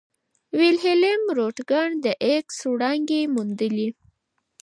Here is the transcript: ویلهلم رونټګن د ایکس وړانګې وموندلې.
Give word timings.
ویلهلم 0.59 1.21
رونټګن 1.37 1.89
د 2.03 2.05
ایکس 2.27 2.57
وړانګې 2.71 3.21
وموندلې. 3.27 3.89